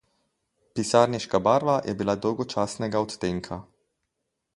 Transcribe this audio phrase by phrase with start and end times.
[0.77, 3.61] Pisarniška barva je bila dolgočasnega odtenka.